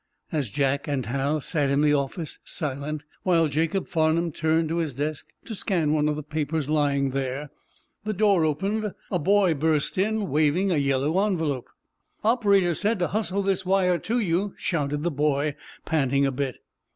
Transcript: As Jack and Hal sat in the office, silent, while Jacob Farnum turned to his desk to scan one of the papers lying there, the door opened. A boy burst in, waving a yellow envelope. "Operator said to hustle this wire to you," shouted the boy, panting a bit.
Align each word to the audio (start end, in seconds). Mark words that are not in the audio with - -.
As 0.31 0.49
Jack 0.49 0.87
and 0.87 1.05
Hal 1.05 1.41
sat 1.41 1.69
in 1.69 1.81
the 1.81 1.93
office, 1.93 2.39
silent, 2.43 3.05
while 3.21 3.47
Jacob 3.47 3.87
Farnum 3.87 4.31
turned 4.31 4.67
to 4.69 4.77
his 4.77 4.95
desk 4.95 5.27
to 5.45 5.53
scan 5.53 5.93
one 5.93 6.09
of 6.09 6.15
the 6.15 6.23
papers 6.23 6.67
lying 6.67 7.11
there, 7.11 7.51
the 8.03 8.11
door 8.11 8.43
opened. 8.43 8.95
A 9.11 9.19
boy 9.19 9.53
burst 9.53 9.99
in, 9.99 10.31
waving 10.31 10.71
a 10.71 10.77
yellow 10.77 11.23
envelope. 11.27 11.69
"Operator 12.23 12.73
said 12.73 12.97
to 12.97 13.09
hustle 13.09 13.43
this 13.43 13.63
wire 13.63 13.99
to 13.99 14.17
you," 14.17 14.55
shouted 14.57 15.03
the 15.03 15.11
boy, 15.11 15.53
panting 15.85 16.25
a 16.25 16.31
bit. 16.31 16.55